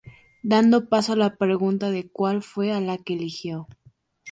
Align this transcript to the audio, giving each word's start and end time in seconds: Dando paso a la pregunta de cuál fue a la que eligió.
Dando 0.41 0.89
paso 0.89 1.13
a 1.13 1.15
la 1.15 1.35
pregunta 1.37 1.91
de 1.91 2.09
cuál 2.09 2.41
fue 2.41 2.71
a 2.71 2.81
la 2.81 2.97
que 2.97 3.13
eligió. 3.13 3.67